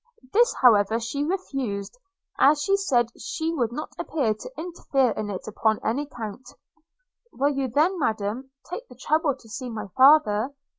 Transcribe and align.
This, 0.33 0.51
however, 0.63 0.99
she 0.99 1.23
refused, 1.23 1.95
as 2.39 2.59
she 2.63 2.75
said 2.75 3.11
she 3.19 3.53
would 3.53 3.71
not 3.71 3.91
appear 3.99 4.33
to 4.33 4.51
interfere 4.57 5.11
in 5.11 5.29
it 5.29 5.47
upon 5.47 5.79
any 5.85 6.05
account.– 6.07 6.55
'Will 7.33 7.53
you 7.55 7.67
then, 7.67 7.99
Madam, 7.99 8.49
take 8.67 8.87
the 8.87 8.95
trouble 8.95 9.35
to 9.35 9.47
see 9.47 9.69
my 9.69 9.85
father? 9.95 10.55